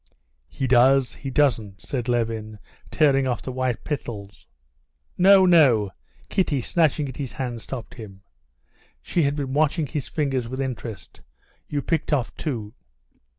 [0.47, 2.57] "He does, he doesn't," said Levin,
[2.89, 4.47] tearing off the white petals.
[5.15, 5.91] "No, no!"
[6.27, 8.23] Kitty, snatching at his hand, stopped him.
[9.03, 11.21] She had been watching his fingers with interest.
[11.67, 12.73] "You picked off two."